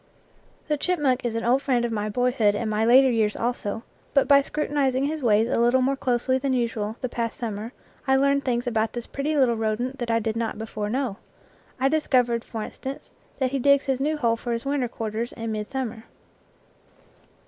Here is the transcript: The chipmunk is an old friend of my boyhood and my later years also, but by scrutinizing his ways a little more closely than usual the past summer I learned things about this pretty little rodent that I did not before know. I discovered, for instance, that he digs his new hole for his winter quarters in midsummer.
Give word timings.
The 0.67 0.77
chipmunk 0.77 1.23
is 1.23 1.35
an 1.35 1.43
old 1.45 1.61
friend 1.61 1.85
of 1.85 1.91
my 1.91 2.09
boyhood 2.09 2.55
and 2.55 2.67
my 2.71 2.83
later 2.83 3.11
years 3.11 3.35
also, 3.35 3.83
but 4.15 4.27
by 4.27 4.41
scrutinizing 4.41 5.03
his 5.03 5.21
ways 5.21 5.47
a 5.47 5.59
little 5.59 5.83
more 5.83 5.95
closely 5.95 6.39
than 6.39 6.53
usual 6.53 6.95
the 7.01 7.07
past 7.07 7.37
summer 7.37 7.71
I 8.07 8.15
learned 8.15 8.43
things 8.43 8.65
about 8.65 8.93
this 8.93 9.05
pretty 9.05 9.37
little 9.37 9.55
rodent 9.55 9.99
that 9.99 10.09
I 10.09 10.17
did 10.17 10.35
not 10.35 10.57
before 10.57 10.89
know. 10.89 11.17
I 11.79 11.87
discovered, 11.87 12.43
for 12.43 12.63
instance, 12.63 13.11
that 13.37 13.51
he 13.51 13.59
digs 13.59 13.85
his 13.85 13.99
new 14.01 14.17
hole 14.17 14.37
for 14.37 14.53
his 14.53 14.65
winter 14.65 14.87
quarters 14.87 15.33
in 15.33 15.51
midsummer. 15.51 16.05